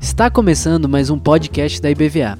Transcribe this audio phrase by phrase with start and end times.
[0.00, 2.36] Está começando mais um podcast da IBVA.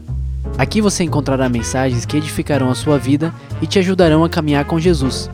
[0.58, 3.32] Aqui você encontrará mensagens que edificarão a sua vida
[3.62, 5.30] e te ajudarão a caminhar com Jesus.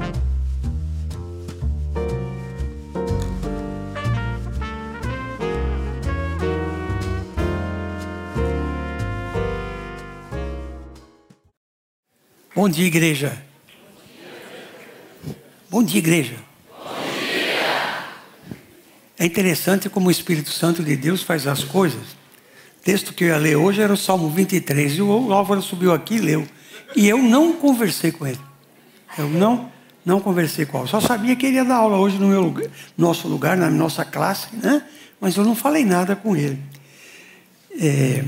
[12.55, 13.43] Bom dia, igreja.
[15.71, 16.50] Bom dia, igreja.
[19.21, 22.01] É interessante como o Espírito Santo de Deus faz as coisas.
[22.81, 25.93] O texto que eu ia ler hoje era o Salmo 23, e o Álvaro subiu
[25.93, 26.49] aqui e leu.
[26.97, 28.41] E eu não conversei com ele.
[29.19, 29.71] Eu não,
[30.07, 30.89] não conversei com ele.
[30.89, 34.07] Só sabia que ele ia dar aula hoje no meu lugar, nosso lugar, na nossa
[34.07, 34.83] classe, né?
[35.21, 36.59] Mas eu não falei nada com ele.
[37.79, 38.25] É,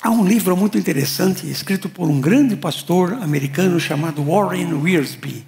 [0.00, 5.46] há um livro muito interessante, escrito por um grande pastor americano chamado Warren Wiersbe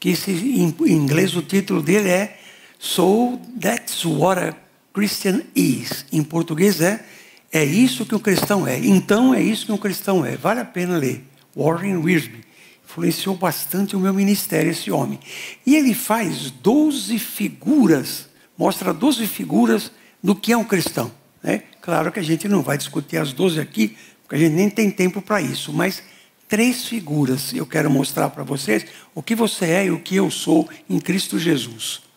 [0.00, 2.39] que esse, em inglês o título dele é
[2.82, 4.56] So That's What a
[4.94, 6.06] Christian Is.
[6.10, 7.04] Em português é
[7.52, 8.78] É isso que um cristão é.
[8.78, 10.34] Então é isso que um cristão é.
[10.34, 11.22] Vale a pena ler.
[11.54, 12.40] Warren Wiersbe.
[12.82, 15.20] Influenciou bastante o meu ministério, esse homem.
[15.66, 19.92] E ele faz 12 figuras, mostra 12 figuras
[20.22, 21.12] do que é um cristão.
[21.42, 21.64] Né?
[21.82, 24.90] Claro que a gente não vai discutir as 12 aqui, porque a gente nem tem
[24.90, 26.02] tempo para isso, mas
[26.48, 30.30] três figuras eu quero mostrar para vocês o que você é e o que eu
[30.30, 32.09] sou em Cristo Jesus.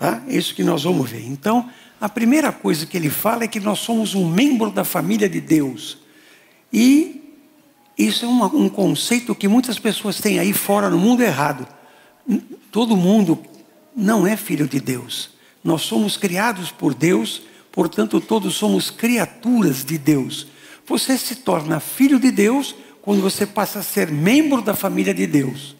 [0.00, 0.22] Tá?
[0.26, 1.26] É isso que nós vamos ver.
[1.26, 1.68] Então,
[2.00, 5.42] a primeira coisa que ele fala é que nós somos um membro da família de
[5.42, 5.98] Deus.
[6.72, 7.36] E
[7.98, 11.68] isso é uma, um conceito que muitas pessoas têm aí fora no mundo errado.
[12.72, 13.40] Todo mundo
[13.94, 15.32] não é filho de Deus.
[15.62, 20.46] Nós somos criados por Deus, portanto, todos somos criaturas de Deus.
[20.86, 25.26] Você se torna filho de Deus quando você passa a ser membro da família de
[25.26, 25.76] Deus.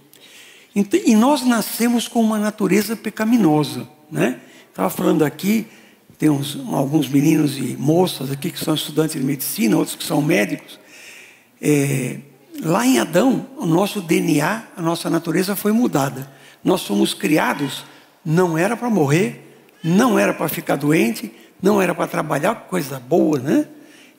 [0.75, 4.41] E nós nascemos com uma natureza pecaminosa, né?
[4.69, 5.67] Estava falando aqui,
[6.19, 10.21] tem uns, alguns meninos e moças aqui que são estudantes de medicina, outros que são
[10.21, 10.79] médicos.
[11.61, 12.19] É,
[12.63, 16.31] lá em Adão, o nosso DNA, a nossa natureza foi mudada.
[16.63, 17.85] Nós fomos criados,
[18.25, 19.47] não era para morrer,
[19.83, 21.33] não era para ficar doente,
[21.63, 23.67] não era para trabalhar, coisa boa, né?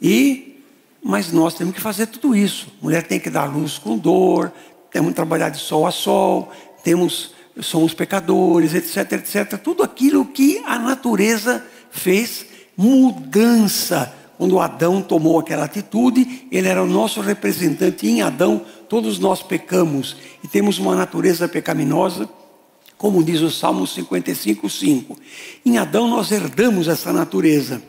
[0.01, 0.51] E
[1.03, 2.67] mas nós temos que fazer tudo isso.
[2.81, 4.51] mulher tem que dar luz com dor,
[4.91, 6.51] temos que trabalhar de sol a sol,
[6.83, 9.57] temos, somos pecadores, etc, etc.
[9.57, 12.45] Tudo aquilo que a natureza fez
[12.77, 14.13] mudança.
[14.37, 18.07] Quando Adão tomou aquela atitude, ele era o nosso representante.
[18.07, 22.27] Em Adão, todos nós pecamos e temos uma natureza pecaminosa,
[22.97, 25.17] como diz o Salmo 55, 5.
[25.65, 27.81] Em Adão, nós herdamos essa natureza.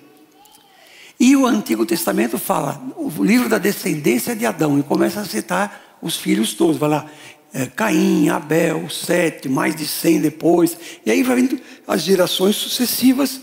[1.18, 5.98] E o Antigo Testamento fala, o livro da descendência de Adão, e começa a citar
[6.02, 6.76] os filhos todos.
[6.76, 7.06] Vai lá,
[7.52, 10.76] é, Caim, Abel, Sete, mais de cem depois.
[11.04, 13.40] E aí vai vindo as gerações sucessivas,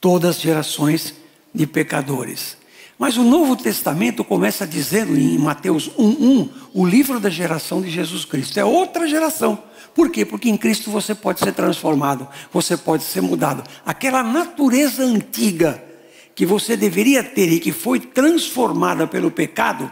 [0.00, 1.14] todas gerações
[1.54, 2.56] de pecadores.
[2.98, 8.24] Mas o Novo Testamento começa dizendo em Mateus 1:1, o livro da geração de Jesus
[8.24, 8.58] Cristo.
[8.58, 9.62] É outra geração.
[9.94, 10.24] Por quê?
[10.24, 13.62] Porque em Cristo você pode ser transformado, você pode ser mudado.
[13.84, 15.82] Aquela natureza antiga
[16.34, 19.90] que você deveria ter e que foi transformada pelo pecado,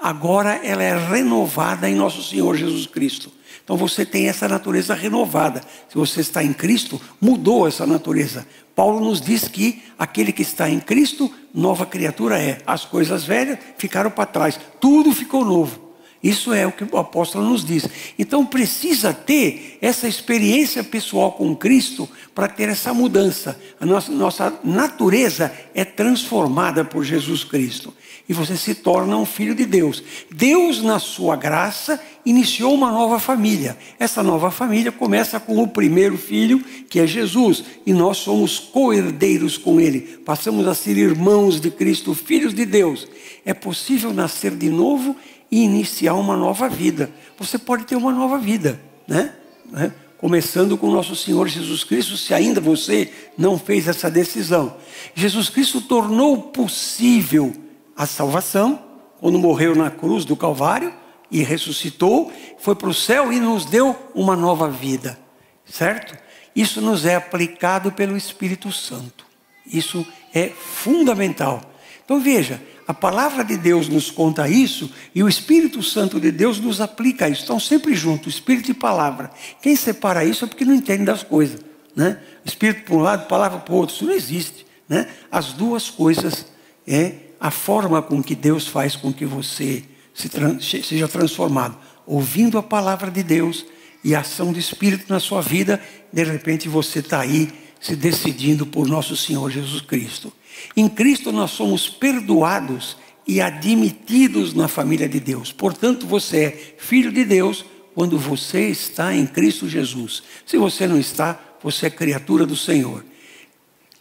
[0.00, 3.30] agora ela é renovada em nosso Senhor Jesus Cristo.
[3.62, 5.60] Então você tem essa natureza renovada.
[5.88, 8.46] Se você está em Cristo, mudou essa natureza.
[8.74, 12.58] Paulo nos diz que aquele que está em Cristo, nova criatura é.
[12.66, 15.90] As coisas velhas ficaram para trás, tudo ficou novo.
[16.22, 17.88] Isso é o que o apóstolo nos diz.
[18.18, 23.58] Então precisa ter essa experiência pessoal com Cristo para ter essa mudança.
[23.80, 27.94] A nossa, nossa natureza é transformada por Jesus Cristo.
[28.30, 30.04] E você se torna um filho de Deus.
[30.30, 33.76] Deus, na sua graça, iniciou uma nova família.
[33.98, 37.64] Essa nova família começa com o primeiro filho, que é Jesus.
[37.84, 40.02] E nós somos co-herdeiros com ele.
[40.24, 43.08] Passamos a ser irmãos de Cristo, filhos de Deus.
[43.44, 45.16] É possível nascer de novo
[45.50, 47.10] e iniciar uma nova vida.
[47.36, 49.32] Você pode ter uma nova vida, né?
[49.72, 49.92] né?
[50.18, 54.76] Começando com nosso Senhor Jesus Cristo, se ainda você não fez essa decisão.
[55.16, 57.52] Jesus Cristo tornou possível
[58.00, 58.82] a salvação,
[59.20, 60.90] quando morreu na cruz do Calvário
[61.30, 65.18] e ressuscitou, foi para o céu e nos deu uma nova vida,
[65.66, 66.16] certo?
[66.56, 69.26] Isso nos é aplicado pelo Espírito Santo.
[69.66, 71.60] Isso é fundamental.
[72.02, 76.58] Então veja, a palavra de Deus nos conta isso e o Espírito Santo de Deus
[76.58, 77.42] nos aplica isso.
[77.42, 79.30] Estão sempre juntos, Espírito e palavra.
[79.60, 81.60] Quem separa isso é porque não entende das coisas.
[81.94, 82.18] Né?
[82.46, 83.94] Espírito para um lado, palavra para o outro.
[83.94, 84.64] Isso não existe.
[84.88, 85.06] Né?
[85.30, 86.46] As duas coisas
[86.86, 89.82] é a forma com que Deus faz com que você
[90.14, 91.76] se seja transformado.
[92.06, 93.64] Ouvindo a palavra de Deus,
[94.02, 95.80] e a ação do Espírito na sua vida,
[96.12, 97.50] de repente você está aí
[97.80, 100.32] se decidindo por nosso Senhor Jesus Cristo.
[100.76, 102.96] Em Cristo nós somos perdoados
[103.26, 105.52] e admitidos na família de Deus.
[105.52, 107.64] Portanto, você é filho de Deus
[107.94, 110.22] quando você está em Cristo Jesus.
[110.44, 113.04] Se você não está, você é criatura do Senhor.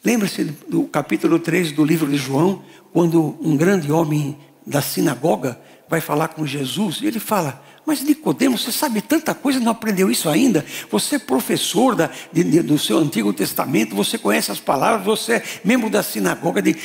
[0.03, 2.63] Lembre-se do capítulo 3 do livro de João,
[2.93, 5.59] quando um grande homem da sinagoga
[5.89, 10.09] vai falar com Jesus, e ele fala: Mas Nicodemos, você sabe tanta coisa, não aprendeu
[10.09, 10.63] isso ainda?
[10.89, 15.33] Você é professor da, de, de, do seu Antigo Testamento, você conhece as palavras, você
[15.33, 16.77] é membro da sinagoga de,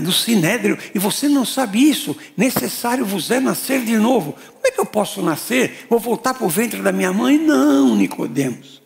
[0.00, 2.16] do Sinédrio, e você não sabe isso.
[2.36, 4.32] Necessário vos é nascer de novo.
[4.32, 5.86] Como é que eu posso nascer?
[5.90, 7.36] Vou voltar para o ventre da minha mãe?
[7.36, 8.79] Não, Nicodemos.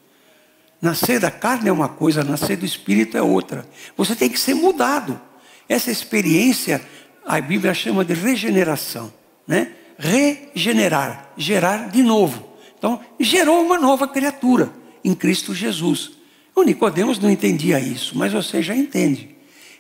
[0.84, 3.66] Nascer da carne é uma coisa, nascer do espírito é outra.
[3.96, 5.19] Você tem que ser mudado.
[5.66, 6.78] Essa experiência,
[7.25, 9.10] a Bíblia chama de regeneração,
[9.48, 9.72] né?
[9.96, 12.46] Regenerar, gerar de novo.
[12.76, 14.70] Então, gerou uma nova criatura
[15.02, 16.19] em Cristo Jesus.
[16.54, 19.34] O Nicodemos não entendia isso, mas você já entende.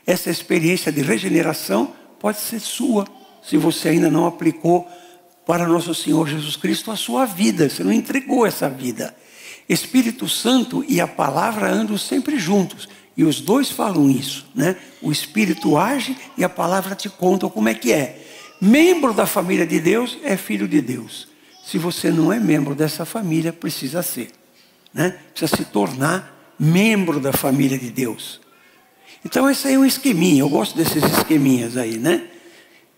[0.06, 3.06] Essa experiência de regeneração pode ser sua,
[3.42, 4.88] se você ainda não aplicou
[5.44, 9.14] para nosso Senhor Jesus Cristo a sua vida, você não entregou essa vida.
[9.68, 12.88] Espírito Santo e a palavra andam sempre juntos.
[13.16, 14.76] E os dois falam isso, né?
[15.00, 18.20] O Espírito age e a palavra te conta como é que é.
[18.60, 21.28] Membro da família de Deus é filho de Deus.
[21.64, 24.30] Se você não é membro dessa família, precisa ser,
[24.92, 25.16] né?
[25.32, 28.40] Precisa se tornar membro da família de Deus.
[29.24, 30.40] Então esse aí é um esqueminha.
[30.40, 32.24] Eu gosto desses esqueminhas aí, né?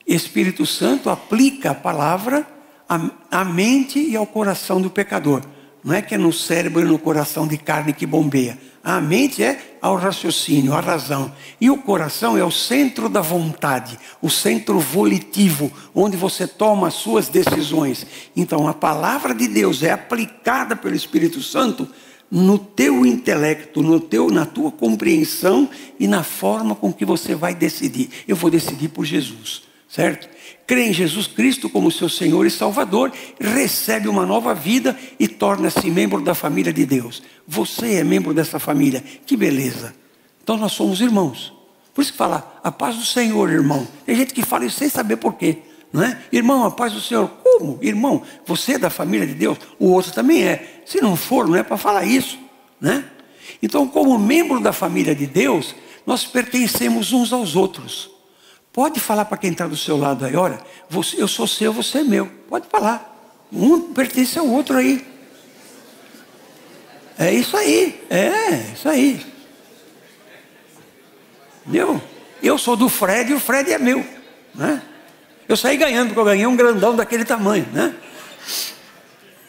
[0.06, 2.46] Espírito Santo aplica a palavra
[3.30, 5.42] à mente e ao coração do pecador.
[5.86, 8.58] Não é que é no cérebro e no coração de carne que bombeia.
[8.82, 11.32] A mente é ao raciocínio, à razão.
[11.60, 16.94] E o coração é o centro da vontade, o centro volitivo, onde você toma as
[16.94, 18.04] suas decisões.
[18.34, 21.88] Então, a palavra de Deus é aplicada pelo Espírito Santo
[22.28, 27.54] no teu intelecto, no teu, na tua compreensão e na forma com que você vai
[27.54, 28.10] decidir.
[28.26, 29.62] Eu vou decidir por Jesus,
[29.96, 30.28] certo?
[30.66, 35.90] crê em Jesus Cristo como seu Senhor e Salvador, recebe uma nova vida e torna-se
[35.90, 37.22] membro da família de Deus.
[37.46, 39.94] Você é membro dessa família, que beleza.
[40.42, 41.52] Então nós somos irmãos.
[41.94, 43.86] Por isso que fala, a paz do Senhor, irmão.
[44.04, 45.58] Tem gente que fala isso sem saber porquê.
[45.92, 46.20] Não é?
[46.32, 47.28] Irmão, a paz do Senhor.
[47.42, 47.78] Como?
[47.80, 50.82] Irmão, você é da família de Deus, o outro também é.
[50.84, 52.38] Se não for, não é para falar isso.
[52.80, 53.04] Né?
[53.62, 58.15] Então, como membro da família de Deus, nós pertencemos uns aos outros.
[58.76, 62.00] Pode falar para quem está do seu lado aí, olha, você, eu sou seu, você
[62.00, 62.26] é meu.
[62.46, 63.10] Pode falar.
[63.50, 65.02] Um pertence ao outro aí.
[67.18, 69.24] É isso aí, é isso aí.
[71.62, 72.02] Entendeu?
[72.42, 74.04] Eu sou do Fred e o Fred é meu.
[74.54, 74.82] Né?
[75.48, 77.66] Eu saí ganhando, porque eu ganhei um grandão daquele tamanho.
[77.72, 77.94] Né?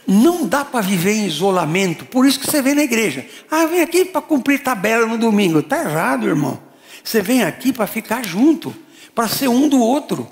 [0.08, 3.26] Não dá para viver em isolamento, por isso que você vem na igreja.
[3.52, 5.60] Ah, vem aqui para cumprir tabela no domingo.
[5.60, 6.58] Está errado, irmão.
[7.04, 8.87] Você vem aqui para ficar junto
[9.18, 10.28] para ser um do outro,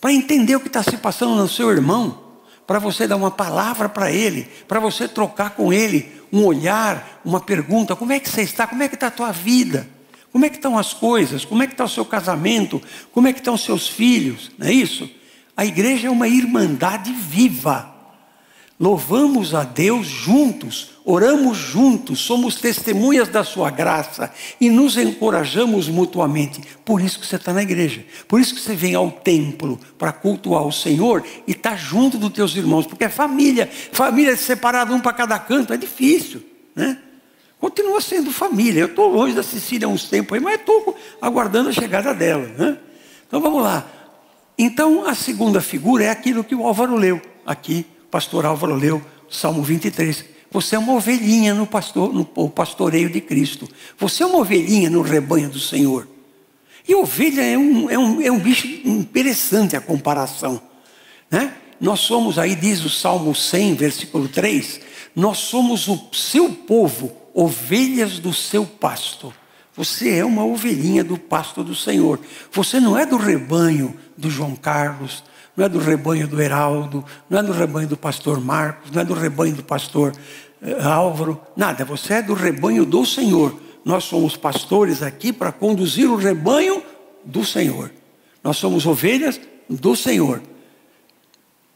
[0.00, 2.22] para entender o que está se passando no seu irmão,
[2.68, 7.40] para você dar uma palavra para ele, para você trocar com ele um olhar, uma
[7.40, 8.64] pergunta: como é que você está?
[8.64, 9.88] Como é que está a tua vida?
[10.30, 11.44] Como é que estão as coisas?
[11.44, 12.80] Como é que está o seu casamento?
[13.10, 14.52] Como é que estão os seus filhos?
[14.56, 15.10] Não é isso?
[15.56, 17.91] A igreja é uma irmandade viva.
[18.80, 26.60] Louvamos a Deus juntos, oramos juntos, somos testemunhas da Sua graça e nos encorajamos mutuamente.
[26.84, 30.10] Por isso que você está na igreja, por isso que você vem ao templo para
[30.10, 35.00] cultuar o Senhor e está junto dos teus irmãos, porque é família, família separada um
[35.00, 36.42] para cada canto é difícil,
[36.74, 36.98] né?
[37.60, 38.80] Continua sendo família.
[38.80, 42.48] Eu estou longe da Sicília há uns tempos aí, mas estou aguardando a chegada dela,
[42.58, 42.76] né?
[43.28, 43.86] Então vamos lá.
[44.58, 49.62] Então a segunda figura é aquilo que o Álvaro leu aqui pastor Álvaro leu Salmo
[49.62, 50.26] 23.
[50.50, 53.66] Você é uma ovelhinha no, pastor, no pastoreio de Cristo.
[53.98, 56.06] Você é uma ovelhinha no rebanho do Senhor.
[56.86, 60.60] E ovelha é um, é um, é um bicho interessante a comparação.
[61.30, 61.54] Né?
[61.80, 64.80] Nós somos, aí diz o Salmo 100, versículo 3,
[65.16, 69.32] nós somos o seu povo, ovelhas do seu pasto.
[69.74, 72.20] Você é uma ovelhinha do pasto do Senhor.
[72.50, 75.24] Você não é do rebanho do João Carlos,
[75.56, 79.04] não é do rebanho do Heraldo, não é do rebanho do pastor Marcos, não é
[79.04, 80.12] do rebanho do pastor
[80.62, 83.54] eh, Álvaro, nada, você é do rebanho do Senhor.
[83.84, 86.82] Nós somos pastores aqui para conduzir o rebanho
[87.24, 87.90] do Senhor.
[88.42, 90.40] Nós somos ovelhas do Senhor.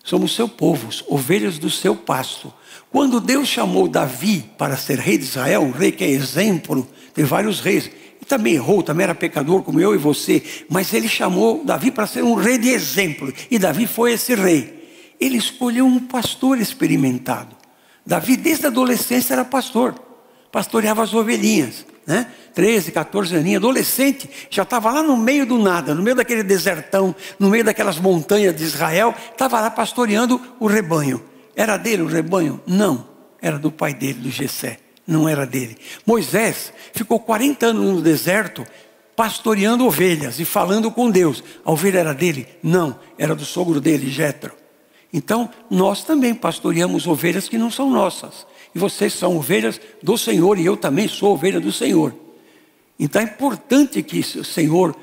[0.04, 2.52] Somos seu povo, ovelhas do seu pasto.
[2.92, 7.24] Quando Deus chamou Davi para ser rei de Israel, um rei que é exemplo, tem
[7.24, 7.90] vários reis,
[8.26, 12.22] também errou, também era pecador como eu e você, mas ele chamou Davi para ser
[12.22, 15.14] um rei de exemplo, e Davi foi esse rei.
[15.18, 17.56] Ele escolheu um pastor experimentado.
[18.04, 19.94] Davi, desde a adolescência, era pastor,
[20.52, 22.26] pastoreava as ovelhinhas, né?
[22.54, 27.14] 13, 14 aninhos, adolescente, já estava lá no meio do nada, no meio daquele desertão,
[27.38, 31.22] no meio daquelas montanhas de Israel, estava lá pastoreando o rebanho.
[31.54, 32.60] Era dele o rebanho?
[32.66, 33.06] Não,
[33.42, 35.76] era do pai dele, do Gessé, não era dele.
[36.04, 38.66] Moisés ficou 40 anos no deserto,
[39.14, 41.42] pastoreando ovelhas e falando com Deus.
[41.64, 42.46] A ovelha era dele?
[42.62, 44.52] Não, era do sogro dele, Jetro.
[45.12, 48.46] Então, nós também pastoreamos ovelhas que não são nossas.
[48.74, 52.14] E vocês são ovelhas do Senhor, e eu também sou ovelha do Senhor.
[52.98, 54.96] Então é importante que o Senhor,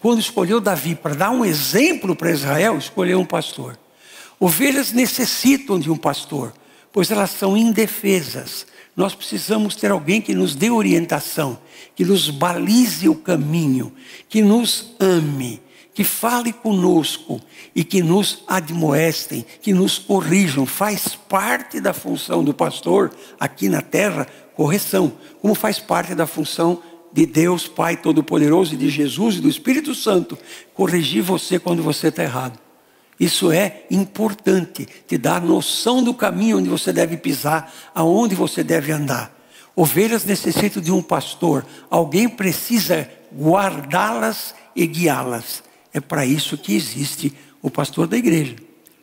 [0.00, 3.78] quando escolheu Davi para dar um exemplo para Israel, escolheu um pastor.
[4.38, 6.52] Ovelhas necessitam de um pastor,
[6.92, 8.66] pois elas são indefesas.
[8.94, 11.58] Nós precisamos ter alguém que nos dê orientação,
[11.94, 13.92] que nos balize o caminho,
[14.28, 15.60] que nos ame,
[15.94, 17.40] que fale conosco
[17.74, 20.66] e que nos admoestem, que nos corrijam.
[20.66, 26.82] Faz parte da função do pastor aqui na terra correção, como faz parte da função
[27.12, 30.38] de Deus Pai Todo-Poderoso e de Jesus e do Espírito Santo
[30.74, 32.58] corrigir você quando você está errado.
[33.22, 38.90] Isso é importante, te dar noção do caminho onde você deve pisar, aonde você deve
[38.90, 39.32] andar.
[39.76, 45.62] Ovelhas necessitam de um pastor, alguém precisa guardá-las e guiá-las.
[45.94, 48.56] É para isso que existe o pastor da igreja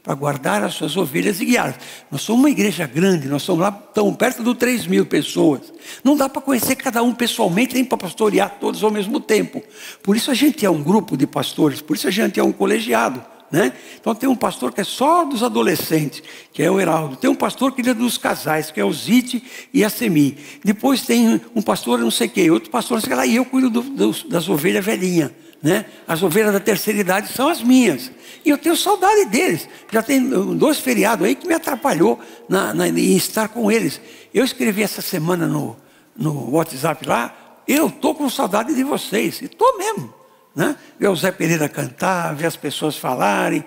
[0.04, 1.76] para guardar as suas ovelhas e guiá-las.
[2.12, 5.72] Nós somos uma igreja grande, nós somos lá tão perto de 3 mil pessoas.
[6.04, 9.64] Não dá para conhecer cada um pessoalmente, nem para pastorear todos ao mesmo tempo.
[10.04, 12.52] Por isso a gente é um grupo de pastores, por isso a gente é um
[12.52, 13.39] colegiado.
[13.52, 13.74] Né?
[14.00, 16.22] Então tem um pastor que é só dos adolescentes,
[16.54, 17.16] que é o Heraldo.
[17.16, 20.38] Tem um pastor que é dos casais, que é o Zite e a Semi.
[20.64, 23.70] Depois tem um pastor não sei quê, outro pastor não sei lá, e eu cuido
[23.70, 25.32] do, do, das ovelhas velhinhas.
[25.62, 25.86] Né?
[26.08, 28.12] As ovelhas da terceira idade são as minhas.
[28.46, 29.68] E eu tenho saudade deles.
[29.92, 34.00] Já tem dois feriados aí que me atrapalhou na, na, em estar com eles.
[34.34, 35.76] Eu escrevi essa semana no,
[36.16, 37.36] no WhatsApp lá,
[37.68, 39.42] eu estou com saudade de vocês.
[39.42, 40.19] E estou mesmo.
[40.56, 40.76] Né?
[41.00, 43.64] Ver o Zé Pereira cantar, ver as pessoas falarem,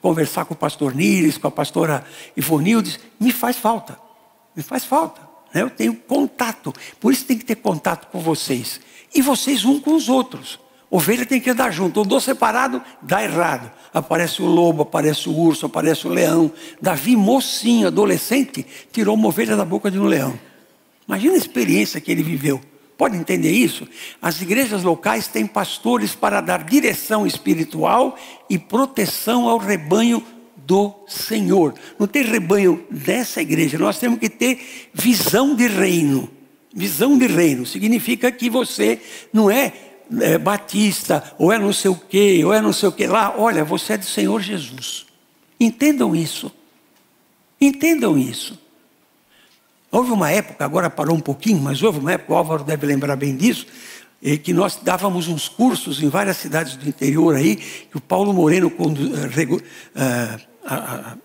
[0.00, 2.04] conversar com o pastor Nires, com a pastora
[2.36, 3.98] Ivonildes, me faz falta.
[4.54, 5.20] Me faz falta.
[5.52, 5.62] Né?
[5.62, 6.72] Eu tenho contato.
[7.00, 8.80] Por isso tem que ter contato com vocês.
[9.14, 10.58] E vocês um com os outros.
[10.90, 12.00] Ovelha tem que andar junto.
[12.00, 13.70] Andou separado, dá errado.
[13.92, 16.52] Aparece o lobo, aparece o urso, aparece o leão.
[16.80, 20.38] Davi, mocinho, adolescente, tirou uma ovelha da boca de um leão.
[21.06, 22.60] Imagina a experiência que ele viveu.
[22.96, 23.88] Pode entender isso?
[24.22, 28.16] As igrejas locais têm pastores para dar direção espiritual
[28.48, 30.22] e proteção ao rebanho
[30.56, 31.74] do Senhor.
[31.98, 36.30] Não tem rebanho dessa igreja, nós temos que ter visão de reino.
[36.72, 39.00] Visão de reino significa que você
[39.32, 39.72] não é,
[40.20, 43.34] é batista, ou é não sei o quê, ou é não sei o que lá.
[43.36, 45.06] Olha, você é do Senhor Jesus.
[45.58, 46.50] Entendam isso.
[47.60, 48.58] Entendam isso.
[49.94, 53.14] Houve uma época, agora parou um pouquinho, mas houve uma época, o Álvaro deve lembrar
[53.14, 53.64] bem disso,
[54.42, 58.72] que nós dávamos uns cursos em várias cidades do interior aí, que o Paulo Moreno
[58.76, 61.18] uh, uh,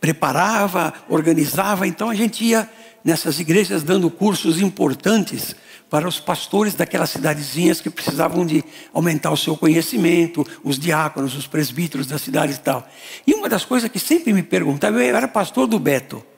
[0.00, 2.68] preparava, organizava, então a gente ia
[3.04, 5.54] nessas igrejas dando cursos importantes
[5.88, 11.46] para os pastores daquelas cidadezinhas que precisavam de aumentar o seu conhecimento, os diáconos, os
[11.46, 12.88] presbíteros da cidade e tal.
[13.24, 16.28] E uma das coisas que sempre me perguntavam, eu era pastor do Beto.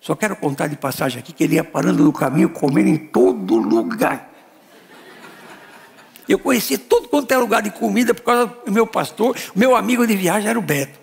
[0.00, 3.56] Só quero contar de passagem aqui que ele ia parando no caminho, comendo em todo
[3.56, 4.32] lugar.
[6.28, 10.06] Eu conhecia tudo quanto é lugar de comida por causa do meu pastor, meu amigo
[10.06, 10.98] de viagem era o Beto.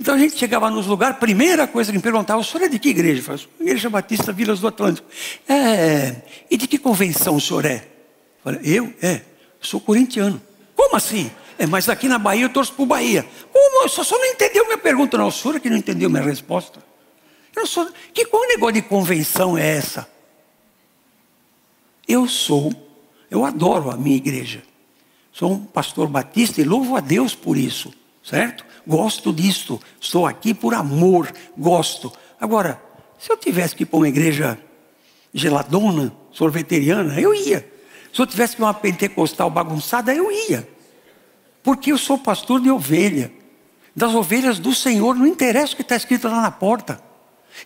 [0.00, 2.78] Então a gente chegava nos lugares, primeira coisa que me perguntava, o senhor é de
[2.78, 3.20] que igreja?
[3.20, 5.08] Eu falei, Igreja Batista Vilas do Atlântico.
[5.48, 6.14] É,
[6.48, 7.76] e de que convenção o senhor é?
[7.76, 8.94] Eu falei, eu?
[9.02, 9.22] É,
[9.60, 10.40] sou corintiano.
[10.76, 11.28] Como assim?
[11.58, 13.26] É, mas aqui na Bahia eu torço por Bahia.
[13.52, 13.84] Como?
[13.84, 15.26] O senhor só não entendeu minha pergunta, não.
[15.26, 16.80] O senhor é que não entendeu minha resposta.
[17.54, 20.08] Eu sou, que qual negócio de convenção é essa?
[22.06, 22.72] Eu sou,
[23.30, 24.62] eu adoro a minha igreja.
[25.32, 27.92] Sou um pastor batista e louvo a Deus por isso,
[28.24, 28.64] certo?
[28.86, 32.12] Gosto disto, estou aqui por amor, gosto.
[32.40, 32.82] Agora,
[33.18, 34.58] se eu tivesse que ir para uma igreja
[35.34, 37.70] geladona, sorveteriana, eu ia.
[38.12, 40.66] Se eu tivesse que ir para uma pentecostal bagunçada, eu ia.
[41.62, 43.30] Porque eu sou pastor de ovelha.
[43.94, 47.07] Das ovelhas do Senhor, não interessa o que está escrito lá na porta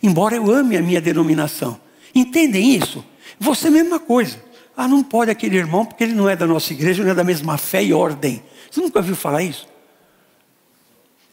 [0.02, 1.80] embora eu ame a minha denominação.
[2.14, 3.04] Entendem isso?
[3.38, 4.42] Você mesma coisa.
[4.76, 7.24] Ah, não pode aquele irmão porque ele não é da nossa igreja, não é da
[7.24, 8.42] mesma fé e ordem.
[8.70, 9.66] Você nunca ouviu falar isso?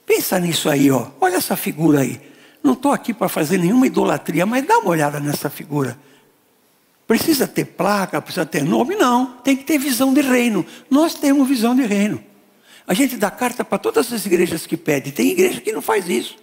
[0.06, 1.08] Pensa nisso aí, ó.
[1.22, 2.20] Olha essa figura aí.
[2.64, 5.98] Não estou aqui para fazer nenhuma idolatria, mas dá uma olhada nessa figura.
[7.08, 8.96] Precisa ter placa, precisa ter nome?
[8.96, 9.38] Não.
[9.44, 10.66] Tem que ter visão de reino.
[10.90, 12.24] Nós temos visão de reino.
[12.86, 15.12] A gente dá carta para todas as igrejas que pedem.
[15.12, 16.38] Tem igreja que não faz isso.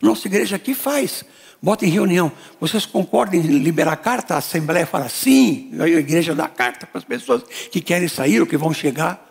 [0.00, 1.24] Nossa igreja aqui faz.
[1.60, 2.30] Bota em reunião.
[2.60, 4.34] Vocês concordam em liberar carta?
[4.34, 5.70] A Assembleia fala sim.
[5.78, 9.24] A igreja dá carta para as pessoas que querem sair ou que vão chegar.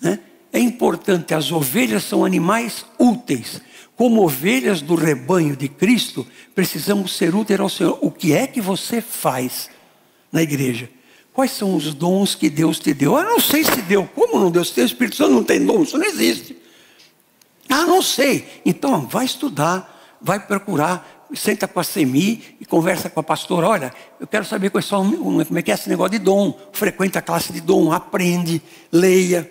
[0.00, 0.18] Né?
[0.52, 3.60] É importante, as ovelhas são animais úteis.
[3.96, 7.98] Como ovelhas do rebanho de Cristo, precisamos ser úteis ao Senhor.
[8.00, 9.68] O que é que você faz
[10.32, 10.88] na igreja?
[11.32, 13.16] Quais são os dons que Deus te deu?
[13.16, 14.04] Eu não sei se deu.
[14.14, 14.64] Como não deu?
[14.64, 16.56] Se tem o Espírito Santo não tem dom, isso não existe.
[17.70, 18.60] Ah, não sei.
[18.66, 23.68] Então, vai estudar, vai procurar, senta com a SEMI e conversa com a pastora.
[23.68, 26.58] Olha, eu quero saber são, como é que é esse negócio de dom.
[26.72, 28.60] Frequenta a classe de dom, aprende,
[28.90, 29.48] leia.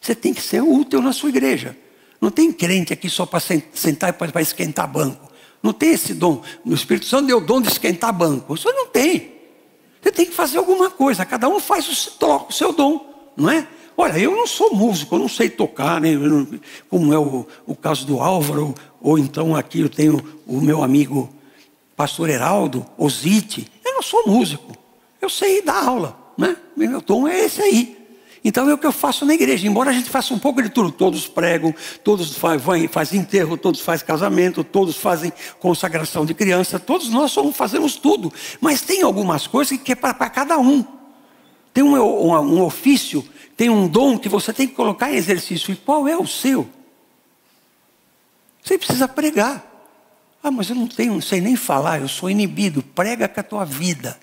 [0.00, 1.76] Você tem que ser útil na sua igreja.
[2.20, 5.30] Não tem crente aqui só para sentar e para esquentar banco.
[5.62, 6.42] Não tem esse dom.
[6.64, 8.54] O Espírito Santo deu o dom de esquentar banco.
[8.54, 9.34] Isso não tem.
[10.00, 11.24] Você tem que fazer alguma coisa.
[11.24, 13.66] Cada um faz o seu dom, não é?
[13.96, 16.10] Olha, eu não sou músico, eu não sei tocar, né?
[16.90, 21.30] como é o, o caso do Álvaro, ou então aqui eu tenho o meu amigo
[21.96, 23.66] pastor Heraldo, Osite.
[23.82, 24.76] Eu não sou músico,
[25.20, 26.56] eu sei dar aula, né?
[26.76, 27.96] Meu dom é esse aí.
[28.44, 30.68] Então é o que eu faço na igreja, embora a gente faça um pouco de
[30.68, 31.74] tudo, todos pregam,
[32.04, 37.56] todos fazem faz enterro, todos fazem casamento, todos fazem consagração de criança, todos nós somos,
[37.56, 40.84] fazemos tudo, mas tem algumas coisas que é para cada um.
[41.74, 43.26] Tem um, um, um ofício
[43.56, 45.72] tem um dom que você tem que colocar em exercício.
[45.72, 46.68] E qual é o seu?
[48.62, 49.64] Você precisa pregar.
[50.42, 52.82] Ah, mas eu não tenho, não sei nem falar, eu sou inibido.
[52.82, 54.18] Prega com a tua vida.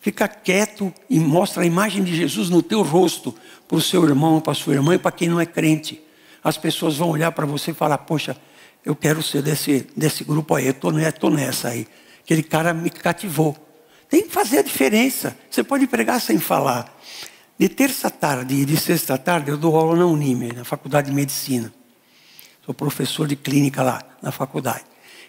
[0.00, 3.32] Fica quieto e mostra a imagem de Jesus no teu rosto
[3.68, 6.02] para o seu irmão, para a sua irmã e para quem não é crente.
[6.42, 8.36] As pessoas vão olhar para você e falar: Poxa,
[8.84, 11.86] eu quero ser desse, desse grupo aí, eu estou nessa aí.
[12.24, 13.56] Aquele cara me cativou.
[14.08, 15.36] Tem que fazer a diferença.
[15.48, 16.92] Você pode pregar sem falar.
[17.62, 21.14] De terça tarde e de sexta tarde eu dou aula na Unime, na Faculdade de
[21.14, 21.72] Medicina.
[22.66, 24.82] Sou professor de clínica lá, na faculdade.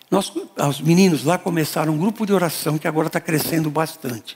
[0.10, 0.34] Nós,
[0.68, 4.36] os meninos lá começaram um grupo de oração que agora está crescendo bastante.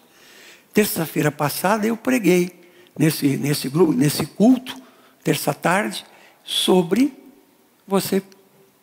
[0.72, 4.80] Terça-feira passada eu preguei nesse, nesse grupo, nesse culto,
[5.24, 6.06] terça tarde,
[6.44, 7.12] sobre
[7.88, 8.22] você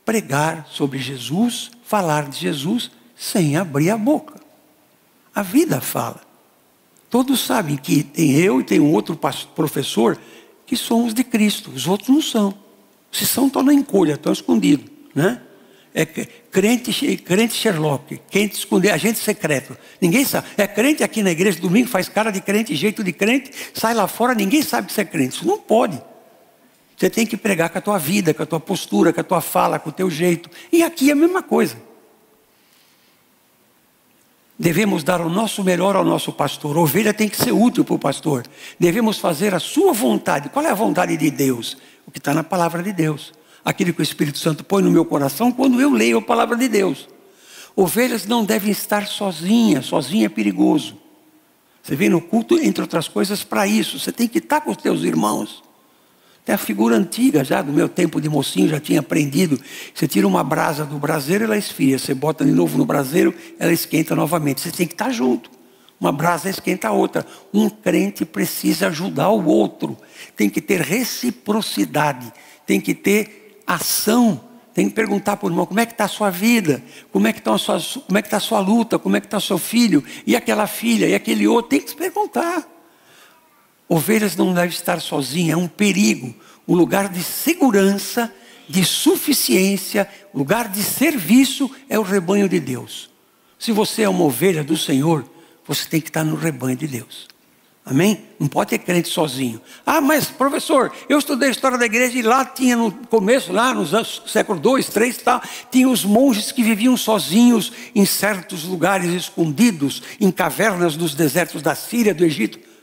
[0.04, 4.40] pregar sobre Jesus, falar de Jesus sem abrir a boca.
[5.32, 6.33] A vida fala.
[7.14, 9.16] Todos sabem que tem eu e tem um outro
[9.54, 10.18] professor
[10.66, 12.52] que somos de Cristo, os outros não são.
[13.12, 14.90] Se são, estão na encolha, estão escondidos.
[15.14, 15.40] Né?
[15.94, 19.78] É crente, crente Sherlock, crente esconder, agente secreto.
[20.00, 20.48] Ninguém sabe.
[20.56, 24.08] É crente aqui na igreja domingo, faz cara de crente, jeito de crente, sai lá
[24.08, 25.36] fora, ninguém sabe que você é crente.
[25.36, 26.02] Isso não pode.
[26.96, 29.40] Você tem que pregar com a tua vida, com a tua postura, com a tua
[29.40, 30.50] fala, com o teu jeito.
[30.72, 31.76] E aqui é a mesma coisa.
[34.58, 36.76] Devemos dar o nosso melhor ao nosso pastor.
[36.76, 38.46] A ovelha tem que ser útil para o pastor.
[38.78, 40.48] Devemos fazer a sua vontade.
[40.48, 41.76] Qual é a vontade de Deus?
[42.06, 43.32] O que está na palavra de Deus.
[43.64, 46.68] Aquilo que o Espírito Santo põe no meu coração quando eu leio a palavra de
[46.68, 47.08] Deus.
[47.74, 49.86] Ovelhas não devem estar sozinhas.
[49.86, 50.96] Sozinha é perigoso.
[51.82, 53.98] Você vem no culto, entre outras coisas, para isso.
[53.98, 55.64] Você tem que estar com os teus irmãos.
[56.44, 59.58] Tem a figura antiga já, do meu tempo de mocinho, já tinha aprendido.
[59.94, 61.98] Você tira uma brasa do braseiro, ela esfria.
[61.98, 64.60] Você bota de novo no braseiro, ela esquenta novamente.
[64.60, 65.50] Você tem que estar junto.
[65.98, 67.26] Uma brasa esquenta a outra.
[67.52, 69.96] Um crente precisa ajudar o outro.
[70.36, 72.30] Tem que ter reciprocidade.
[72.66, 74.38] Tem que ter ação.
[74.74, 77.32] Tem que perguntar para o irmão como é que está a sua vida, como é
[77.32, 79.36] que está a sua, como é que está a sua luta, como é que está
[79.36, 81.70] o seu filho, e aquela filha, e aquele outro.
[81.70, 82.73] Tem que se perguntar.
[83.94, 86.34] Ovelhas não devem estar sozinhas, é um perigo.
[86.66, 88.32] O lugar de segurança,
[88.68, 93.08] de suficiência, lugar de serviço é o rebanho de Deus.
[93.56, 95.24] Se você é uma ovelha do Senhor,
[95.64, 97.28] você tem que estar no rebanho de Deus.
[97.86, 98.24] Amém?
[98.36, 99.60] Não pode ter crente sozinho.
[99.86, 103.72] Ah, mas professor, eu estudei a história da igreja e lá tinha no começo, lá
[103.72, 109.12] nos anos século 2, 3 tal, tinha os monges que viviam sozinhos em certos lugares
[109.12, 112.73] escondidos, em cavernas dos desertos da Síria, do Egito.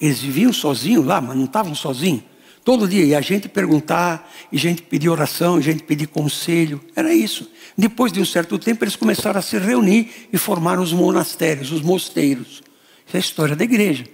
[0.00, 2.22] Eles viviam sozinhos lá, mas não estavam sozinhos.
[2.64, 6.80] Todo dia, e a gente perguntar, e a gente pedir oração, a gente pedir conselho,
[6.94, 7.50] era isso.
[7.76, 11.80] Depois de um certo tempo, eles começaram a se reunir e formaram os monastérios, os
[11.80, 12.62] mosteiros.
[13.06, 14.04] Isso é a história da igreja.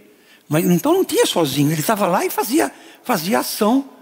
[0.48, 2.70] Mas então não tinha sozinho, ele estava lá e fazia,
[3.02, 3.96] fazia ação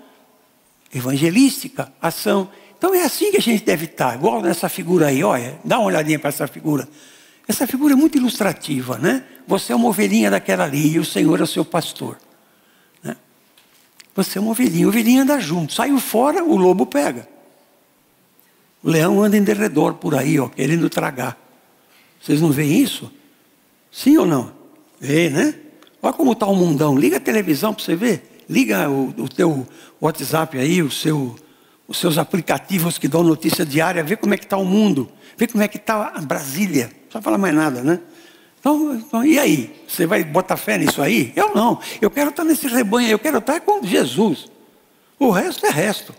[0.94, 2.48] evangelística, ação.
[2.78, 5.86] Então é assim que a gente deve estar, igual nessa figura aí, olha, dá uma
[5.86, 6.88] olhadinha para essa figura.
[7.46, 9.24] Essa figura é muito ilustrativa, né?
[9.46, 12.18] Você é uma ovelhinha daquela ali e o Senhor é o seu pastor.
[13.02, 13.16] Né?
[14.14, 15.74] Você é uma ovelhinha, a ovelhinha anda junto.
[15.74, 17.28] Saiu fora, o lobo pega.
[18.82, 21.38] O leão anda em derredor por aí, ó, querendo tragar.
[22.20, 23.12] Vocês não veem isso?
[23.90, 24.52] Sim ou não?
[24.98, 25.54] Vê, né?
[26.02, 26.96] Olha como está o mundão.
[26.96, 28.44] Liga a televisão para você ver.
[28.48, 29.66] Liga o, o teu
[30.00, 31.36] WhatsApp aí, o seu,
[31.88, 35.46] os seus aplicativos que dão notícia diária, vê como é que está o mundo, vê
[35.46, 36.84] como é que está a Brasília.
[36.84, 38.00] Não precisa falar mais nada, né?
[38.60, 39.74] Então, então, e aí?
[39.86, 41.32] Você vai botar fé nisso aí?
[41.36, 41.78] Eu não.
[42.00, 44.50] Eu quero estar nesse rebanho, eu quero estar com Jesus.
[45.18, 46.14] O resto é resto.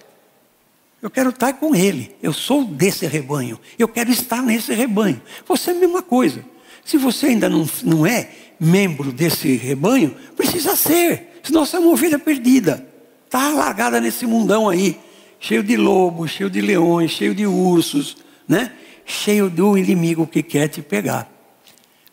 [1.02, 2.16] Eu quero estar com Ele.
[2.22, 3.60] Eu sou desse rebanho.
[3.78, 5.22] Eu quero estar nesse rebanho.
[5.48, 6.44] Você é a mesma coisa.
[6.84, 11.40] Se você ainda não, não é membro desse rebanho, precisa ser.
[11.44, 12.88] Senão você é uma ovelha perdida.
[13.26, 15.00] Está largada nesse mundão aí.
[15.40, 18.72] Cheio de lobos, cheio de leões, cheio de ursos, né?
[19.06, 21.32] Cheio do inimigo que quer te pegar.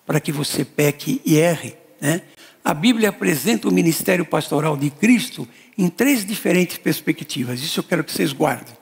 [0.04, 1.74] Para que você peque e erre.
[2.00, 2.22] Né?
[2.64, 7.60] A Bíblia apresenta o ministério pastoral de Cristo em três diferentes perspectivas.
[7.60, 8.74] Isso eu quero que vocês guardem.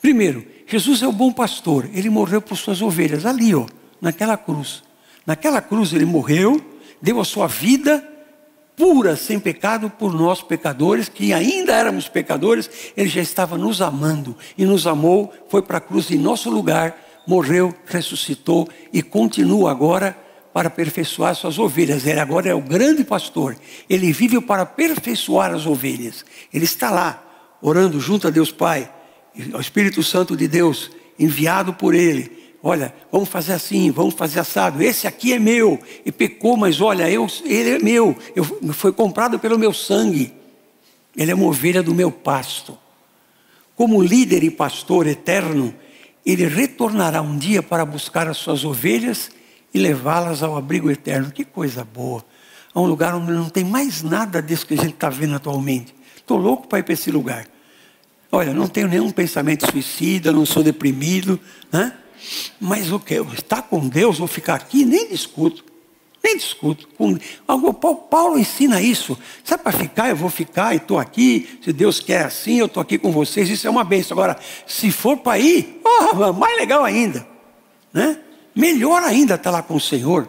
[0.00, 1.88] Primeiro, Jesus é o bom pastor.
[1.92, 3.66] Ele morreu por suas ovelhas, ali, ó,
[4.00, 4.82] naquela cruz.
[5.26, 6.60] Naquela cruz ele morreu,
[7.02, 8.12] deu a sua vida
[8.76, 14.36] pura, sem pecado, por nós pecadores, que ainda éramos pecadores, ele já estava nos amando
[14.56, 20.16] e nos amou, foi para a cruz em nosso lugar, morreu, ressuscitou e continua agora
[20.52, 22.06] para aperfeiçoar suas ovelhas.
[22.06, 23.56] Ele agora é o grande pastor.
[23.90, 26.24] Ele vive para aperfeiçoar as ovelhas.
[26.52, 27.22] Ele está lá,
[27.60, 28.90] orando junto a Deus Pai,
[29.52, 32.46] ao Espírito Santo de Deus, enviado por Ele.
[32.62, 34.82] Olha, vamos fazer assim, vamos fazer assado.
[34.82, 35.78] Esse aqui é meu.
[36.04, 38.16] E pecou, mas olha, eu, ele é meu.
[38.34, 40.32] Eu, foi comprado pelo meu sangue.
[41.16, 42.76] Ele é uma ovelha do meu pasto.
[43.76, 45.74] Como líder e pastor eterno,
[46.26, 49.30] ele retornará um dia para buscar as suas ovelhas
[49.72, 51.30] e levá-las ao abrigo eterno.
[51.30, 52.24] Que coisa boa.
[52.74, 55.94] A um lugar onde não tem mais nada disso que a gente está vendo atualmente.
[56.16, 57.46] Estou louco para ir para esse lugar.
[58.32, 61.38] Olha, não tenho nenhum pensamento suicida, não sou deprimido,
[61.72, 61.92] né?
[62.60, 63.14] mas o que?
[63.14, 65.64] Estar com Deus ou ficar aqui, nem discuto.
[66.26, 66.88] Nem discuto.
[68.10, 69.16] Paulo ensina isso.
[69.44, 71.60] Sabe para ficar, eu vou ficar e estou aqui.
[71.62, 73.48] Se Deus quer assim, eu estou aqui com vocês.
[73.48, 74.16] Isso é uma bênção.
[74.16, 74.36] Agora,
[74.66, 77.24] se for para ir, oh, mais legal ainda.
[77.92, 78.18] Né?
[78.56, 80.28] Melhor ainda estar tá lá com o Senhor.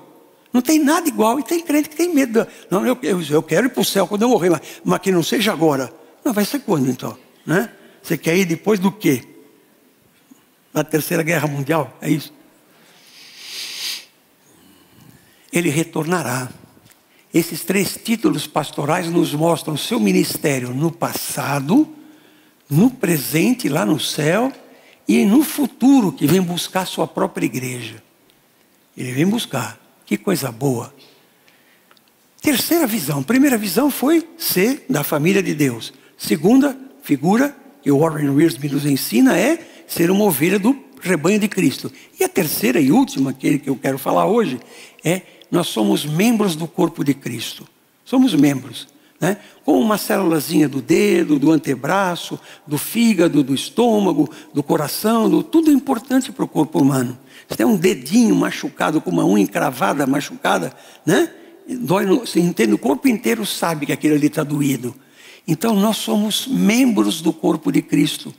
[0.53, 1.39] Não tem nada igual.
[1.39, 2.45] E tem crente que tem medo.
[2.69, 2.95] Não, eu,
[3.31, 5.91] eu quero ir para o céu quando eu morrer, mas, mas que não seja agora.
[6.23, 7.17] Não, vai ser quando então?
[7.43, 7.71] Né?
[8.03, 9.23] Você quer ir depois do quê?
[10.71, 11.97] Na terceira guerra mundial?
[11.99, 12.36] É isso?
[15.57, 16.49] Ele retornará.
[17.33, 21.87] Esses três títulos pastorais nos mostram seu ministério no passado,
[22.69, 24.51] no presente, lá no céu,
[25.07, 28.03] e no futuro, que vem buscar sua própria igreja.
[28.95, 29.79] Ele vem buscar.
[30.05, 30.93] Que coisa boa.
[32.41, 33.21] Terceira visão.
[33.21, 35.93] Primeira visão foi ser da família de Deus.
[36.17, 41.47] Segunda figura que o Warren Wiersbe nos ensina é ser uma ovelha do rebanho de
[41.47, 41.91] Cristo.
[42.19, 44.59] E a terceira e última, aquele que eu quero falar hoje,
[45.03, 47.67] é nós somos membros do corpo de Cristo.
[48.03, 48.87] Somos membros.
[49.19, 49.37] Né?
[49.65, 55.71] Com uma célulazinha do dedo, do antebraço, do fígado, do estômago, do coração, do, tudo
[55.71, 57.17] é importante para o corpo humano.
[57.49, 60.73] Se tem um dedinho machucado, com uma unha encravada, machucada,
[61.05, 61.31] né?
[61.69, 64.95] Dói no, entende, o corpo inteiro sabe que aquilo ali está doído.
[65.47, 68.33] Então nós somos membros do corpo de Cristo.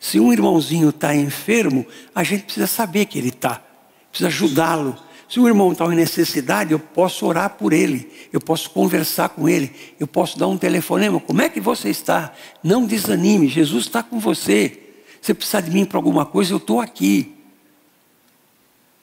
[0.00, 3.62] Se um irmãozinho está enfermo, a gente precisa saber que ele está,
[4.10, 4.96] precisa ajudá-lo.
[5.28, 9.46] Se um irmão está em necessidade, eu posso orar por ele, eu posso conversar com
[9.46, 11.20] ele, eu posso dar um telefonema.
[11.20, 12.32] Como é que você está?
[12.64, 14.80] Não desanime, Jesus está com você.
[15.20, 17.34] Você precisa de mim para alguma coisa, eu estou aqui.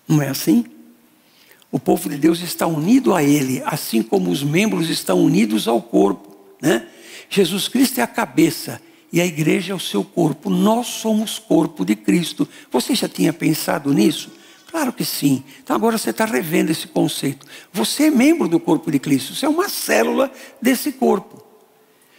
[0.08, 0.66] Não é assim?
[1.72, 5.82] O povo de Deus está unido a Ele, assim como os membros estão unidos ao
[5.82, 6.36] corpo.
[6.60, 6.88] Né?
[7.30, 10.50] Jesus Cristo é a cabeça e a igreja é o seu corpo.
[10.50, 12.48] Nós somos corpo de Cristo.
[12.72, 14.32] Você já tinha pensado nisso?
[14.76, 15.42] Claro que sim.
[15.64, 17.48] Então agora você está revendo esse conceito.
[17.72, 19.34] Você é membro do corpo de Cristo.
[19.34, 20.30] Você é uma célula
[20.62, 21.42] desse corpo.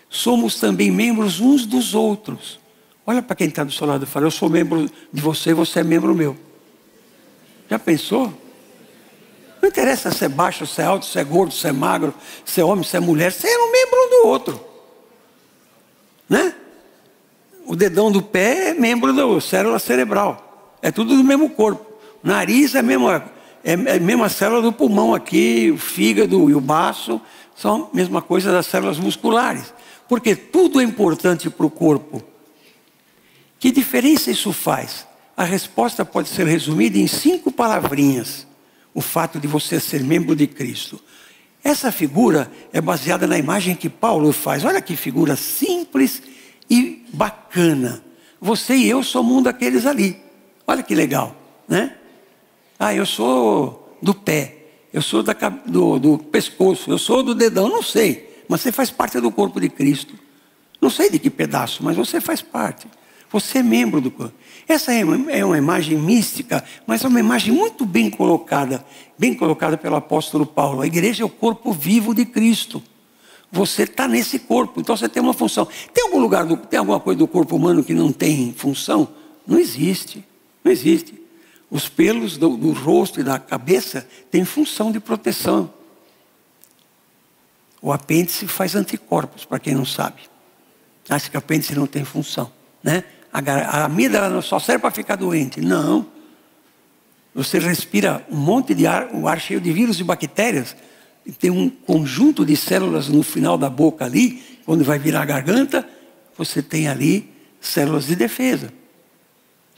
[0.09, 2.59] Somos também membros uns dos outros.
[3.07, 5.81] Olha para quem está do seu lado e fala: Eu sou membro de você, você
[5.81, 6.35] é membro meu.
[7.69, 8.33] Já pensou?
[9.61, 12.59] Não interessa se é baixo, se é alto, se é gordo, se é magro, se
[12.63, 13.33] é homem, se é mulher.
[13.33, 14.65] Você é um membro um do outro.
[16.27, 16.55] Né?
[17.67, 20.79] O dedão do pé é membro da célula cerebral.
[20.81, 21.96] É tudo do mesmo corpo.
[22.27, 23.25] Nariz é a mesma,
[23.63, 27.21] é, é a mesma célula do pulmão aqui, o fígado e o baço
[27.55, 29.73] são a mesma coisa das células musculares.
[30.09, 32.21] Porque tudo é importante para o corpo.
[33.61, 35.07] Que diferença isso faz?
[35.37, 38.45] A resposta pode ser resumida em cinco palavrinhas:
[38.93, 41.01] o fato de você ser membro de Cristo.
[41.63, 44.65] Essa figura é baseada na imagem que Paulo faz.
[44.65, 46.21] Olha que figura simples
[46.69, 48.03] e bacana.
[48.41, 50.21] Você e eu somos um daqueles ali.
[50.67, 51.33] Olha que legal,
[51.69, 51.95] né?
[52.79, 54.57] Ah, eu sou do pé,
[54.93, 55.33] eu sou da,
[55.67, 58.45] do, do pescoço, eu sou do dedão, não sei.
[58.49, 60.15] Mas você faz parte do corpo de Cristo.
[60.81, 62.87] Não sei de que pedaço, mas você faz parte.
[63.31, 64.35] Você é membro do corpo.
[64.69, 68.85] Essa é uma, é imagem mística, mas é uma imagem muito bem colocada,
[69.19, 70.83] bem colocada pelo apóstolo Paulo.
[70.83, 72.83] A igreja é o corpo vivo de Cristo.
[73.51, 75.67] Você está nesse corpo, então você tem uma função.
[75.95, 79.09] Tem algum lugar, do, tem alguma coisa do corpo humano que não tem função?
[79.47, 80.25] Não existe.
[80.65, 81.26] Não existe.
[81.71, 85.73] Os pelos do, do rosto e da cabeça têm função de proteção.
[87.83, 90.23] O apêndice faz anticorpos, para quem não sabe.
[91.09, 92.51] Acha que o apêndice não tem função.
[92.83, 93.05] Né?
[93.33, 95.61] A, a amígdala só serve para ficar doente.
[95.61, 96.07] Não.
[97.35, 100.75] Você respira um monte de ar, o ar cheio de vírus e bactérias,
[101.25, 105.25] e tem um conjunto de células no final da boca ali, quando vai virar a
[105.25, 105.87] garganta,
[106.37, 108.73] você tem ali células de defesa.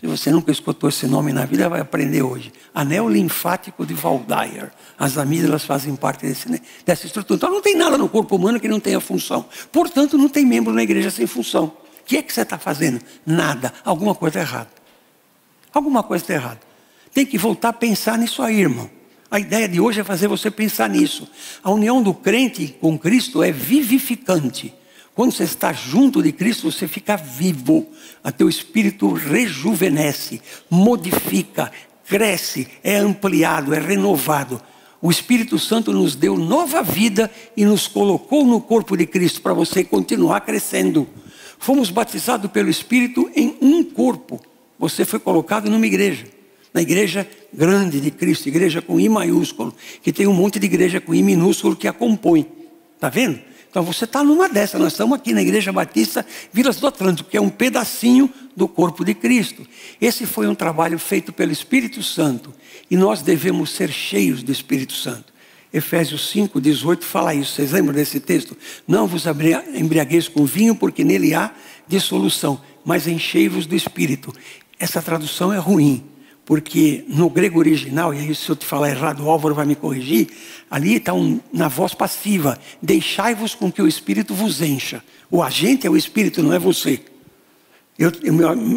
[0.00, 2.52] Se você nunca escutou esse nome na vida, vai aprender hoje.
[2.72, 4.70] Anel linfático de Waldeyer.
[4.96, 7.36] As amígdalas fazem parte desse, dessa estrutura.
[7.36, 9.44] Então não tem nada no corpo humano que não tenha função.
[9.72, 11.64] Portanto, não tem membro na igreja sem função.
[11.64, 13.00] O que é que você está fazendo?
[13.26, 13.72] Nada.
[13.84, 14.70] Alguma coisa errada.
[15.74, 16.60] Alguma coisa está errada.
[17.12, 18.88] Tem que voltar a pensar nisso aí, irmão.
[19.28, 21.28] A ideia de hoje é fazer você pensar nisso.
[21.62, 24.72] A união do crente com Cristo é vivificante.
[25.18, 27.88] Quando você está junto de Cristo, você fica vivo.
[28.22, 31.72] A teu espírito rejuvenesce, modifica,
[32.06, 34.62] cresce, é ampliado, é renovado.
[35.02, 39.52] O Espírito Santo nos deu nova vida e nos colocou no corpo de Cristo para
[39.52, 41.08] você continuar crescendo.
[41.58, 44.40] Fomos batizados pelo Espírito em um corpo.
[44.78, 46.26] Você foi colocado numa igreja.
[46.72, 51.00] Na igreja grande de Cristo, igreja com I maiúsculo, que tem um monte de igreja
[51.00, 52.46] com I minúsculo que a compõe.
[52.94, 53.48] Está vendo?
[53.70, 54.80] Então você está numa dessas.
[54.80, 59.04] Nós estamos aqui na Igreja Batista Vilas do Atlântico, que é um pedacinho do corpo
[59.04, 59.66] de Cristo.
[60.00, 62.52] Esse foi um trabalho feito pelo Espírito Santo
[62.90, 65.32] e nós devemos ser cheios do Espírito Santo.
[65.72, 67.52] Efésios 5, 18 fala isso.
[67.52, 68.56] Vocês lembram desse texto?
[68.86, 69.24] Não vos
[69.74, 71.52] embriagueis com vinho, porque nele há
[71.86, 74.34] dissolução, mas enchei-vos do Espírito.
[74.78, 76.04] Essa tradução é ruim
[76.48, 79.74] porque no grego original, e aí se eu te falar errado, o Álvaro vai me
[79.74, 80.28] corrigir,
[80.70, 85.04] ali está um, na voz passiva, deixai-vos com que o Espírito vos encha.
[85.30, 87.02] O agente é o Espírito, não é você.
[87.98, 88.12] Eu,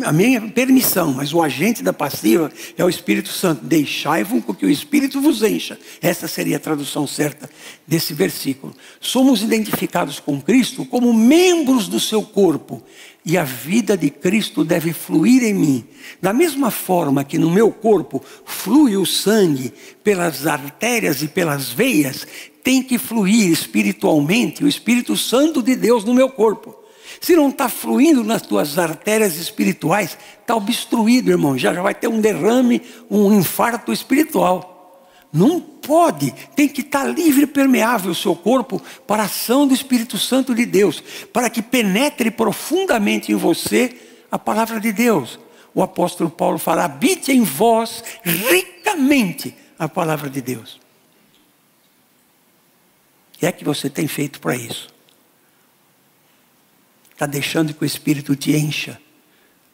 [0.03, 3.63] a minha permissão, mas o agente da passiva é o Espírito Santo.
[3.63, 5.79] Deixai-vos com que o Espírito vos encha.
[6.01, 7.47] Essa seria a tradução certa
[7.87, 8.75] desse versículo.
[8.99, 12.83] Somos identificados com Cristo como membros do seu corpo.
[13.23, 15.85] E a vida de Cristo deve fluir em mim.
[16.21, 19.71] Da mesma forma que no meu corpo flui o sangue
[20.03, 22.25] pelas artérias e pelas veias,
[22.63, 26.75] tem que fluir espiritualmente o Espírito Santo de Deus no meu corpo.
[27.19, 31.57] Se não está fluindo nas tuas artérias espirituais, está obstruído, irmão.
[31.57, 34.80] Já, já vai ter um derrame, um infarto espiritual.
[35.31, 39.73] Não pode, tem que estar livre e permeável o seu corpo para a ação do
[39.73, 43.95] Espírito Santo de Deus, para que penetre profundamente em você
[44.29, 45.39] a palavra de Deus.
[45.73, 50.79] O apóstolo Paulo fala: habite em vós ricamente a palavra de Deus.
[53.33, 54.89] O que é que você tem feito para isso?
[57.13, 58.99] Está deixando que o Espírito te encha.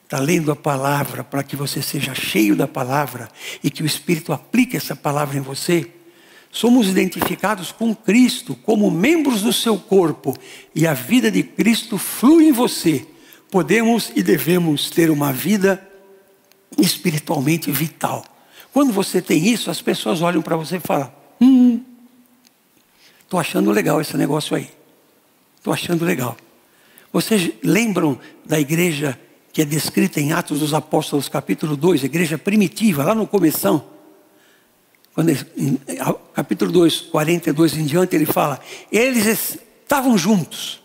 [0.08, 3.28] Está lendo a palavra para que você seja cheio da palavra
[3.62, 5.92] e que o Espírito aplique essa palavra em você.
[6.50, 10.34] Somos identificados com Cristo como membros do seu corpo
[10.74, 13.06] e a vida de Cristo flui em você.
[13.52, 15.86] Podemos e devemos ter uma vida
[16.78, 18.24] espiritualmente vital.
[18.72, 21.84] Quando você tem isso, as pessoas olham para você e falam: Hum,
[23.26, 24.70] estou achando legal esse negócio aí.
[25.58, 26.38] Estou achando legal.
[27.12, 29.20] Vocês lembram da igreja
[29.58, 33.84] que é descrita em Atos dos Apóstolos, capítulo 2, igreja primitiva, lá no começo?
[35.16, 35.40] Quando ele,
[36.32, 38.60] capítulo 2, 42 em diante, ele fala:
[38.92, 40.80] eles estavam juntos,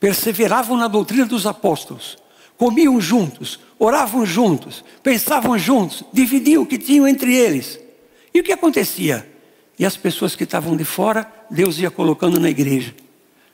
[0.00, 2.18] perseveravam na doutrina dos apóstolos,
[2.56, 7.78] comiam juntos, oravam juntos, pensavam juntos, dividiam o que tinham entre eles.
[8.34, 9.24] E o que acontecia?
[9.78, 12.96] E as pessoas que estavam de fora, Deus ia colocando na igreja,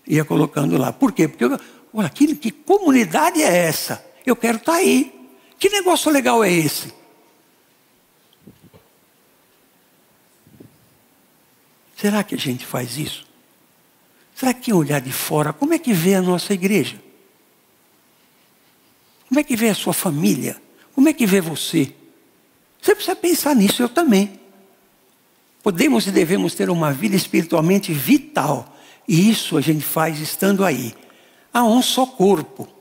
[0.07, 0.91] ia colocando lá.
[0.91, 1.29] Por quê?
[1.29, 1.45] Porque
[1.93, 4.08] Olha, que, que comunidade é essa?
[4.29, 5.15] Eu quero estar tá aí.
[5.59, 6.93] Que negócio legal é esse?
[11.97, 13.27] Será que a gente faz isso?
[14.35, 17.03] Será que olhar de fora, como é que vê a nossa igreja?
[19.29, 20.61] Como é que vê a sua família?
[20.95, 21.93] Como é que vê você?
[22.81, 24.39] Você precisa pensar nisso, eu também.
[25.63, 28.77] Podemos e devemos ter uma vida espiritualmente vital.
[29.09, 30.95] E isso a gente faz estando aí
[31.53, 32.78] há um só corpo.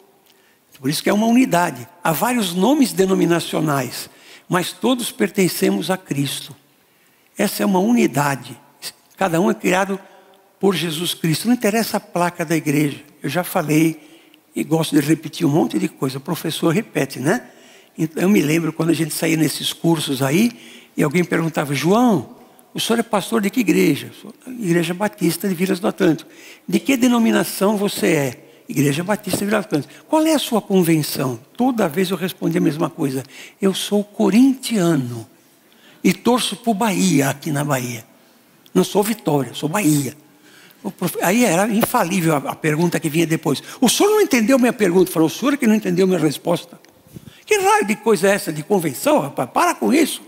[0.80, 1.88] Por isso que é uma unidade.
[2.04, 4.10] Há vários nomes denominacionais,
[4.48, 6.56] mas todos pertencemos a Cristo.
[7.38, 8.58] Essa é uma unidade.
[9.16, 10.00] Cada um é criado
[10.60, 11.48] por Jesus Cristo.
[11.48, 13.04] Não interessa a placa da igreja.
[13.22, 14.00] Eu já falei
[14.56, 16.18] e gosto de repetir um monte de coisa.
[16.18, 17.48] O professor repete, né?
[17.98, 20.52] Então, eu me lembro quando a gente saía nesses cursos aí
[20.96, 22.38] e alguém perguntava, João,
[22.74, 24.12] o senhor é pastor de que igreja?
[24.48, 26.30] Igreja Batista de Vilas do Atlântico.
[26.68, 28.47] De que denominação você é?
[28.68, 29.94] Igreja Batista do Atlântico.
[30.08, 31.40] Qual é a sua convenção?
[31.56, 33.24] Toda vez eu respondia a mesma coisa.
[33.62, 35.28] Eu sou corintiano
[36.04, 38.06] e torço o Bahia, aqui na Bahia.
[38.74, 40.16] Não sou Vitória, sou Bahia.
[41.22, 43.64] Aí era infalível a pergunta que vinha depois.
[43.82, 45.12] O senhor não entendeu minha pergunta?
[45.12, 46.80] Falou, o senhor é que não entendeu minha resposta.
[47.46, 49.50] Que raio de coisa é essa de convenção, rapaz?
[49.50, 50.22] Para com isso.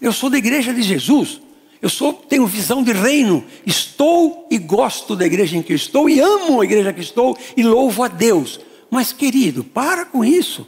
[0.00, 1.40] Eu sou da igreja de Jesus.
[1.82, 3.44] Eu sou, tenho visão de reino.
[3.64, 7.62] Estou e gosto da igreja em que estou e amo a igreja que estou e
[7.62, 8.60] louvo a Deus.
[8.90, 10.66] Mas, querido, para com isso.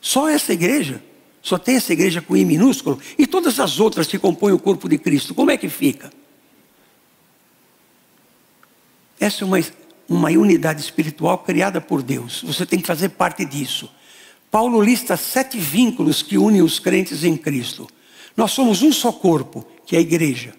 [0.00, 1.02] Só essa igreja,
[1.42, 4.88] só tem essa igreja com I minúsculo e todas as outras que compõem o corpo
[4.88, 5.34] de Cristo.
[5.34, 6.12] Como é que fica?
[9.18, 9.58] Essa é uma,
[10.08, 12.42] uma unidade espiritual criada por Deus.
[12.46, 13.90] Você tem que fazer parte disso.
[14.50, 17.88] Paulo lista sete vínculos que unem os crentes em Cristo.
[18.38, 20.54] Nós somos um só corpo, que é a igreja.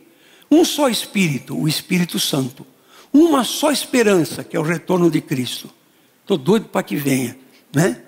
[0.52, 2.68] Um só Espírito, o Espírito Santo.
[3.14, 5.70] Uma só esperança, que é o retorno de Cristo.
[6.22, 7.38] Estou doido para que venha,
[7.74, 8.02] né?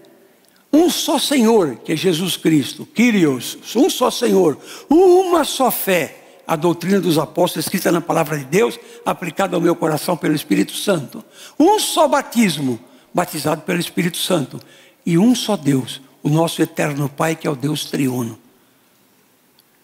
[0.73, 4.57] Um só Senhor, que é Jesus Cristo, Kyrios, um só Senhor,
[4.89, 9.73] uma só fé, a doutrina dos apóstolos escrita na palavra de Deus, aplicada ao meu
[9.73, 11.23] coração pelo Espírito Santo.
[11.57, 12.77] Um só batismo,
[13.13, 14.59] batizado pelo Espírito Santo.
[15.05, 18.40] E um só Deus, o nosso eterno Pai, que é o Deus triuno.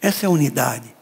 [0.01, 0.95] Essa é a unidade.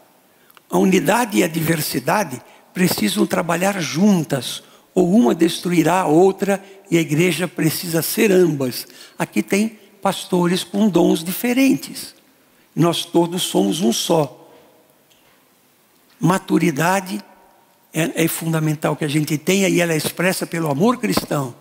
[0.70, 2.40] A unidade e a diversidade
[2.72, 4.62] precisam trabalhar juntas,
[4.94, 8.86] ou uma destruirá a outra, e a igreja precisa ser ambas.
[9.18, 12.14] Aqui tem pastores com dons diferentes.
[12.74, 14.50] Nós todos somos um só.
[16.18, 17.22] Maturidade
[17.92, 21.54] é, é fundamental que a gente tenha e ela é expressa pelo amor cristão.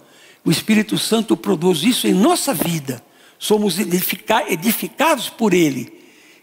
[0.43, 3.03] O Espírito Santo produz isso em nossa vida.
[3.39, 5.94] Somos edificados por Ele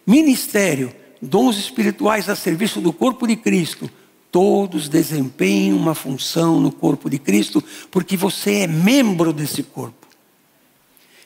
[0.06, 3.90] ministério, dons espirituais a serviço do corpo de Cristo,
[4.30, 10.06] todos desempenham uma função no corpo de Cristo, porque você é membro desse corpo.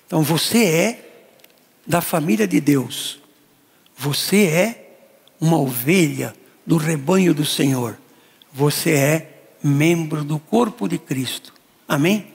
[0.06, 1.06] Então você é
[1.86, 3.20] da família de Deus.
[3.96, 4.98] Você é
[5.40, 6.34] uma ovelha
[6.66, 7.96] do rebanho do Senhor.
[8.52, 11.54] Você é membro do corpo de Cristo.
[11.86, 12.26] Amém?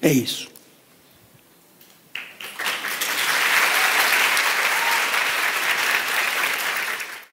[0.00, 0.51] É isso.